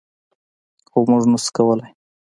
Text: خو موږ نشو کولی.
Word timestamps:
خو 0.89 0.99
موږ 1.09 1.23
نشو 1.31 1.49
کولی. 1.57 1.87